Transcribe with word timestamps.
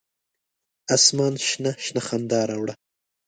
اسمان 0.95 1.33
شنه، 1.47 1.71
شنه 1.85 2.01
خندا 2.07 2.41
راوړه 2.49 2.73